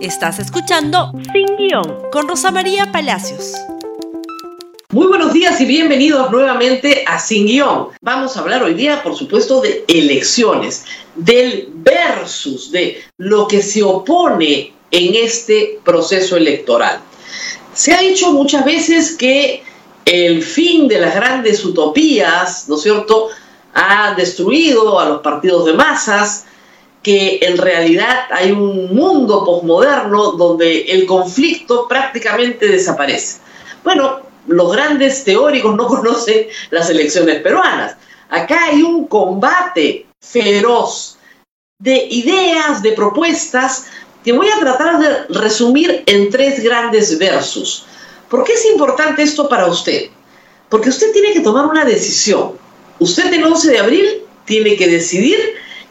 [0.00, 3.54] Estás escuchando Sin Guión con Rosa María Palacios.
[4.90, 7.88] Muy buenos días y bienvenidos nuevamente a Sin Guión.
[8.00, 10.84] Vamos a hablar hoy día, por supuesto, de elecciones,
[11.16, 17.00] del versus, de lo que se opone en este proceso electoral.
[17.74, 19.64] Se ha dicho muchas veces que
[20.04, 23.30] el fin de las grandes utopías, ¿no es cierto?,
[23.74, 26.46] ha destruido a los partidos de masas,
[27.02, 33.38] que en realidad hay un mundo posmoderno donde el conflicto prácticamente desaparece.
[33.84, 37.96] Bueno, los grandes teóricos no conocen las elecciones peruanas.
[38.28, 41.18] Acá hay un combate feroz
[41.78, 43.86] de ideas, de propuestas,
[44.24, 47.86] que voy a tratar de resumir en tres grandes versos.
[48.28, 50.10] ¿Por qué es importante esto para usted?
[50.68, 52.52] Porque usted tiene que tomar una decisión.
[52.98, 55.38] Usted el 11 de abril tiene que decidir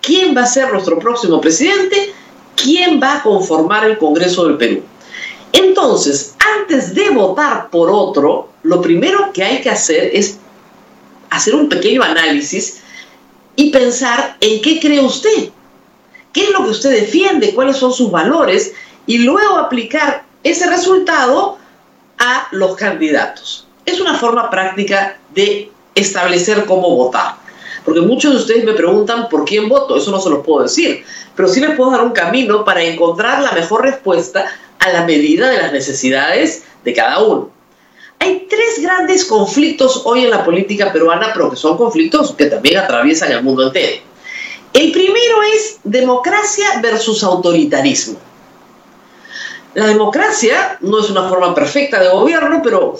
[0.00, 2.12] quién va a ser nuestro próximo presidente,
[2.56, 4.82] quién va a conformar el Congreso del Perú.
[5.52, 10.38] Entonces, antes de votar por otro, lo primero que hay que hacer es
[11.30, 12.80] hacer un pequeño análisis
[13.56, 15.50] y pensar en qué cree usted,
[16.32, 18.72] qué es lo que usted defiende, cuáles son sus valores
[19.06, 21.58] y luego aplicar ese resultado
[22.18, 23.66] a los candidatos.
[23.86, 27.36] Es una forma práctica de establecer cómo votar.
[27.88, 31.02] Porque muchos de ustedes me preguntan por quién voto, eso no se lo puedo decir,
[31.34, 34.44] pero sí les puedo dar un camino para encontrar la mejor respuesta
[34.78, 37.48] a la medida de las necesidades de cada uno.
[38.18, 42.76] Hay tres grandes conflictos hoy en la política peruana, pero que son conflictos que también
[42.76, 44.02] atraviesan el mundo entero.
[44.74, 48.18] El primero es democracia versus autoritarismo.
[49.72, 52.96] La democracia no es una forma perfecta de gobierno, pero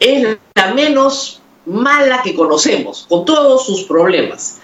[0.00, 4.58] es la menos mala que conocemos, con todos sus problemas.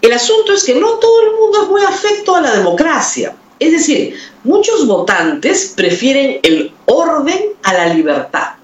[0.00, 3.36] El asunto es que no todo el mundo es muy afecto a la democracia.
[3.58, 8.54] Es decir, muchos votantes prefieren el orden a la libertad.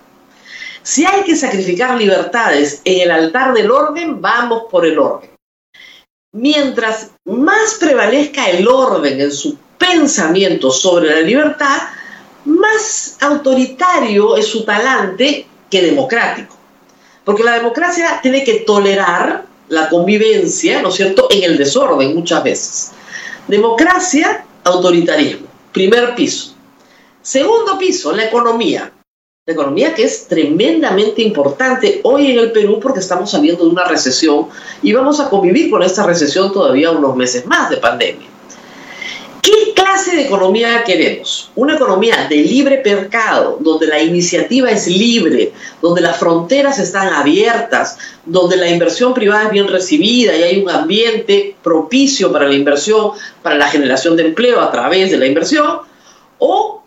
[0.82, 5.31] Si hay que sacrificar libertades en el altar del orden, vamos por el orden.
[6.32, 11.78] Mientras más prevalezca el orden en su pensamiento sobre la libertad,
[12.44, 16.57] más autoritario es su talante que democrático.
[17.28, 22.43] Porque la democracia tiene que tolerar la convivencia, ¿no es cierto?, en el desorden muchas
[22.43, 22.93] veces.
[23.47, 26.55] Democracia, autoritarismo, primer piso.
[27.21, 28.91] Segundo piso, la economía.
[29.44, 33.84] La economía que es tremendamente importante hoy en el Perú porque estamos saliendo de una
[33.84, 34.49] recesión
[34.83, 38.27] y vamos a convivir con esta recesión todavía unos meses más de pandemia.
[39.78, 41.53] ¿Qué clase de economía queremos?
[41.55, 47.97] Una economía de libre mercado, donde la iniciativa es libre, donde las fronteras están abiertas,
[48.25, 53.12] donde la inversión privada es bien recibida y hay un ambiente propicio para la inversión,
[53.41, 55.83] para la generación de empleo a través de la inversión,
[56.38, 56.83] o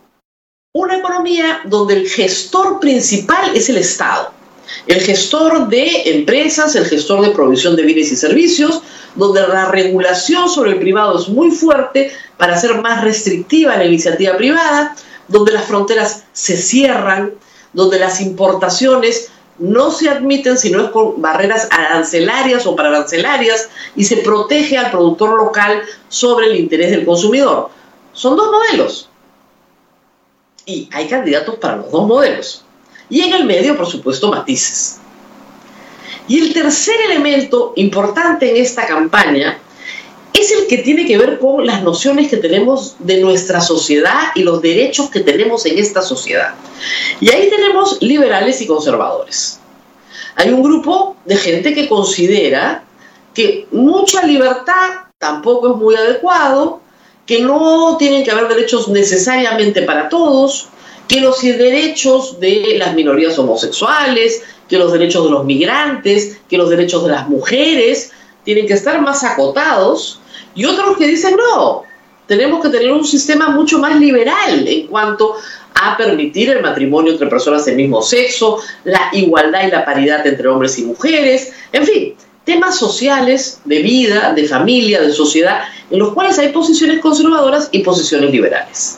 [0.73, 4.40] una economía donde el gestor principal es el Estado
[4.87, 8.81] el gestor de empresas, el gestor de provisión de bienes y servicios,
[9.15, 14.35] donde la regulación sobre el privado es muy fuerte para hacer más restrictiva la iniciativa
[14.37, 14.95] privada,
[15.27, 17.33] donde las fronteras se cierran,
[17.73, 24.05] donde las importaciones no se admiten si no es con barreras arancelarias o pararancelarias y
[24.05, 27.69] se protege al productor local sobre el interés del consumidor.
[28.13, 29.09] Son dos modelos.
[30.65, 32.65] Y hay candidatos para los dos modelos.
[33.11, 34.99] Y en el medio, por supuesto, matices.
[36.27, 39.59] Y el tercer elemento importante en esta campaña
[40.33, 44.43] es el que tiene que ver con las nociones que tenemos de nuestra sociedad y
[44.43, 46.55] los derechos que tenemos en esta sociedad.
[47.19, 49.59] Y ahí tenemos liberales y conservadores.
[50.35, 52.85] Hay un grupo de gente que considera
[53.33, 56.79] que mucha libertad tampoco es muy adecuado,
[57.25, 60.69] que no tienen que haber derechos necesariamente para todos,
[61.11, 66.69] que los derechos de las minorías homosexuales, que los derechos de los migrantes, que los
[66.69, 68.13] derechos de las mujeres
[68.45, 70.21] tienen que estar más acotados,
[70.55, 71.83] y otros que dicen no,
[72.27, 75.35] tenemos que tener un sistema mucho más liberal en cuanto
[75.73, 80.47] a permitir el matrimonio entre personas del mismo sexo, la igualdad y la paridad entre
[80.47, 82.15] hombres y mujeres, en fin,
[82.45, 87.79] temas sociales, de vida, de familia, de sociedad, en los cuales hay posiciones conservadoras y
[87.79, 88.97] posiciones liberales.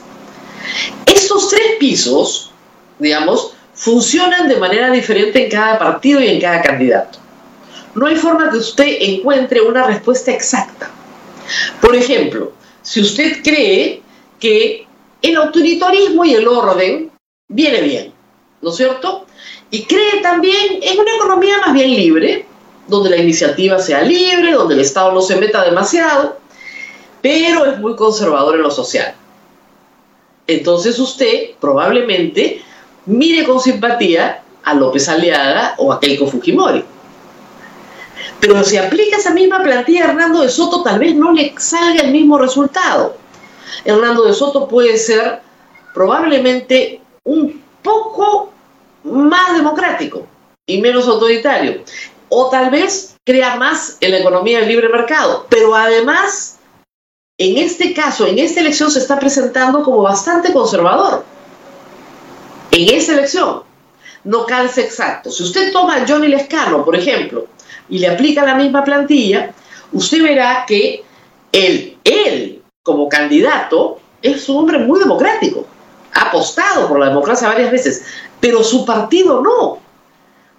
[1.50, 2.52] Tres pisos,
[3.00, 7.20] digamos, funcionan de manera diferente en cada partido y en cada candidato.
[7.96, 10.90] No hay forma que usted encuentre una respuesta exacta.
[11.82, 14.02] Por ejemplo, si usted cree
[14.40, 14.88] que
[15.22, 17.12] el autoritarismo y el orden
[17.48, 18.14] viene bien,
[18.62, 19.26] ¿no es cierto?
[19.70, 22.46] Y cree también en una economía más bien libre,
[22.88, 26.38] donde la iniciativa sea libre, donde el Estado no se meta demasiado,
[27.22, 29.16] pero es muy conservador en lo social.
[30.48, 32.62] Entonces usted probablemente
[33.06, 36.84] mire con simpatía a López Aliaga o a Keiko Fujimori.
[38.40, 42.02] Pero si aplica esa misma plantilla a Hernando de Soto, tal vez no le salga
[42.02, 43.16] el mismo resultado.
[43.86, 45.42] Hernando de Soto puede ser
[45.94, 48.52] probablemente un poco
[49.04, 50.28] más democrático
[50.66, 51.84] y menos autoritario.
[52.30, 55.46] O tal vez crea más en la economía del libre mercado.
[55.50, 56.60] Pero además,
[57.44, 61.26] en este caso, en esta elección se está presentando como bastante conservador.
[62.72, 63.64] En esta elección
[64.24, 65.32] no calza exacto.
[65.32, 67.48] Si usted toma a Johnny Lescano, por ejemplo,
[67.90, 69.52] y le aplica la misma plantilla,
[69.92, 71.04] usted verá que
[71.52, 75.66] él, él como candidato, es un hombre muy democrático.
[76.14, 78.04] Ha apostado por la democracia varias veces,
[78.40, 79.80] pero su partido no.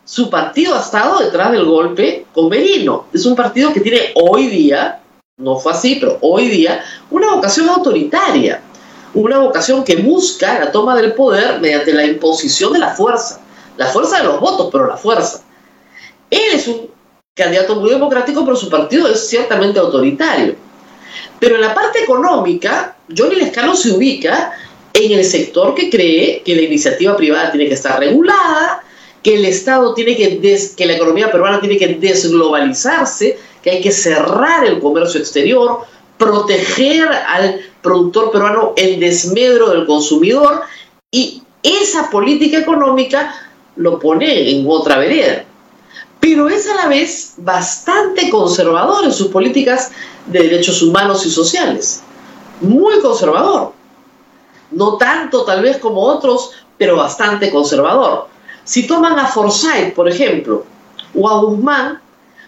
[0.04, 3.06] Su partido ha estado detrás del golpe con Merino.
[3.12, 5.00] Es un partido que tiene hoy día,
[5.36, 8.62] no fue así, pero hoy día, una vocación autoritaria.
[9.14, 13.40] Una vocación que busca la toma del poder mediante la imposición de la fuerza.
[13.76, 15.42] La fuerza de los votos, pero la fuerza.
[16.30, 16.88] Él es un
[17.34, 20.56] candidato muy democrático, pero su partido es ciertamente autoritario.
[21.38, 24.52] Pero en la parte económica, Johnny Lescano se ubica
[24.92, 28.82] en el sector que cree que la iniciativa privada tiene que estar regulada,
[29.22, 30.40] que el Estado tiene que,
[30.76, 35.80] que la economía peruana tiene que desglobalizarse, que hay que cerrar el comercio exterior,
[36.18, 40.60] proteger al productor peruano en desmedro del consumidor
[41.10, 43.34] y esa política económica
[43.76, 45.44] lo pone en otra vereda
[46.24, 49.92] pero es a la vez bastante conservador en sus políticas
[50.24, 52.02] de derechos humanos y sociales.
[52.62, 53.74] Muy conservador.
[54.70, 58.28] No tanto tal vez como otros, pero bastante conservador.
[58.64, 60.64] Si toman a Forsyth, por ejemplo,
[61.14, 62.00] o a Guzmán,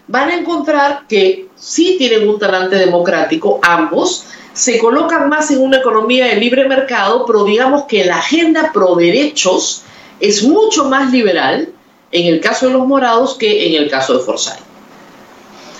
[0.07, 5.77] van a encontrar que sí tienen un talante democrático, ambos, se colocan más en una
[5.77, 9.83] economía de libre mercado, pero digamos que la agenda pro derechos
[10.19, 11.69] es mucho más liberal
[12.11, 14.59] en el caso de los morados que en el caso de Forsyth.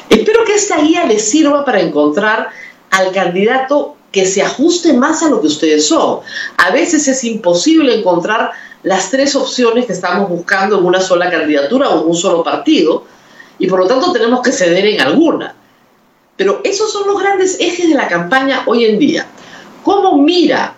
[0.10, 2.50] Espero que esta guía les sirva para encontrar
[2.92, 6.20] al candidato que se ajuste más a lo que ustedes son.
[6.58, 8.52] A veces es imposible encontrar
[8.84, 13.06] las tres opciones que estamos buscando en una sola candidatura o en un solo partido,
[13.60, 15.56] y por lo tanto tenemos que ceder en alguna.
[16.36, 19.28] Pero esos son los grandes ejes de la campaña hoy en día.
[19.84, 20.76] ¿Cómo mira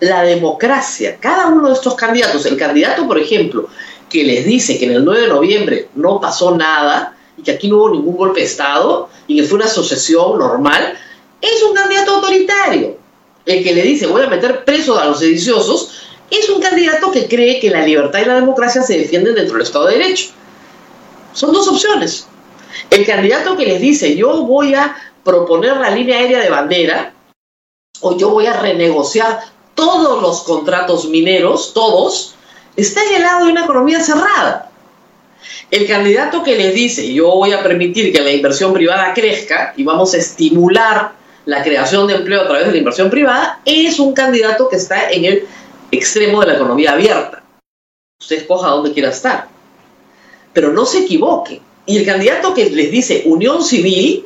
[0.00, 2.44] la democracia cada uno de estos candidatos?
[2.46, 3.68] El candidato, por ejemplo,
[4.08, 7.68] que les dice que en el 9 de noviembre no pasó nada y que aquí
[7.68, 10.94] no hubo ningún golpe de Estado y que fue una asociación normal,
[11.40, 12.96] es un candidato autoritario.
[13.46, 15.90] El que le dice voy a meter preso a los sediciosos
[16.30, 19.66] es un candidato que cree que la libertad y la democracia se defienden dentro del
[19.66, 20.30] Estado de Derecho.
[21.34, 22.26] Son dos opciones.
[22.90, 27.12] El candidato que les dice yo voy a proponer la línea aérea de bandera
[28.00, 29.40] o yo voy a renegociar
[29.74, 32.34] todos los contratos mineros, todos,
[32.76, 34.70] está en el lado de una economía cerrada.
[35.70, 39.84] El candidato que les dice, yo voy a permitir que la inversión privada crezca y
[39.84, 41.12] vamos a estimular
[41.46, 45.10] la creación de empleo a través de la inversión privada, es un candidato que está
[45.10, 45.46] en el
[45.90, 47.42] extremo de la economía abierta.
[48.20, 49.53] Usted escoja dónde quiera estar.
[50.54, 51.60] Pero no se equivoque.
[51.84, 54.24] Y el candidato que les dice unión civil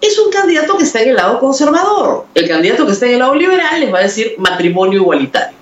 [0.00, 2.26] es un candidato que está en el lado conservador.
[2.34, 5.56] El candidato que está en el lado liberal les va a decir matrimonio igualitario.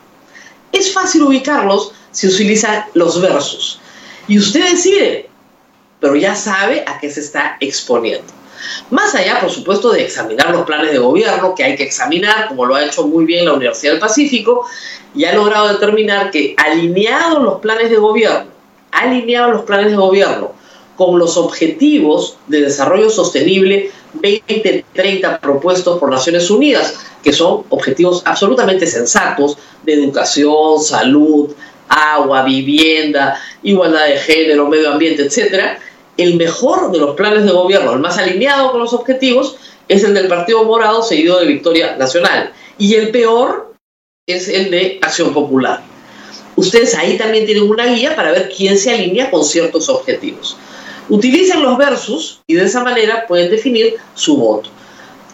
[0.72, 3.80] Es fácil ubicarlos se utiliza los versos.
[4.28, 5.28] Y usted decide,
[6.00, 8.32] pero ya sabe a qué se está exponiendo.
[8.90, 12.64] Más allá, por supuesto, de examinar los planes de gobierno, que hay que examinar, como
[12.64, 14.66] lo ha hecho muy bien la Universidad del Pacífico,
[15.14, 18.50] y ha logrado determinar que alineados los planes de gobierno,
[18.94, 20.52] alineados los planes de gobierno
[20.96, 28.86] con los objetivos de desarrollo sostenible 2030 propuestos por Naciones Unidas, que son objetivos absolutamente
[28.86, 31.50] sensatos de educación, salud,
[31.88, 35.78] agua, vivienda, igualdad de género, medio ambiente, etcétera,
[36.16, 39.56] el mejor de los planes de gobierno, el más alineado con los objetivos,
[39.88, 42.52] es el del Partido Morado seguido de Victoria Nacional.
[42.78, 43.74] Y el peor
[44.26, 45.82] es el de Acción Popular.
[46.56, 50.56] Ustedes ahí también tienen una guía para ver quién se alinea con ciertos objetivos.
[51.08, 54.70] Utilicen los versus y de esa manera pueden definir su voto.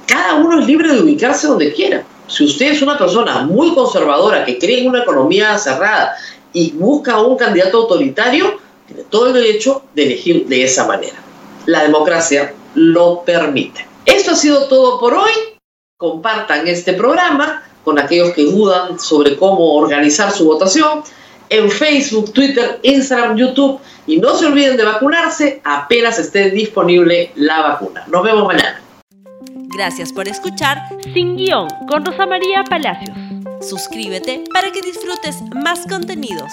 [0.06, 2.04] Cada uno es libre de ubicarse donde quiera.
[2.26, 6.16] Si usted es una persona muy conservadora que cree en una economía cerrada
[6.52, 11.16] y busca un candidato autoritario, tiene todo el derecho de elegir de esa manera.
[11.66, 13.86] La democracia lo permite.
[14.06, 15.30] Esto ha sido todo por hoy.
[15.96, 21.02] Compartan este programa con aquellos que dudan sobre cómo organizar su votación
[21.48, 27.60] en Facebook, Twitter, Instagram, YouTube y no se olviden de vacunarse apenas esté disponible la
[27.60, 28.04] vacuna.
[28.06, 28.80] Nos vemos mañana.
[29.72, 30.78] Gracias por escuchar
[31.14, 33.16] Sin Guión con Rosa María Palacios.
[33.60, 36.50] Suscríbete para que disfrutes más contenidos.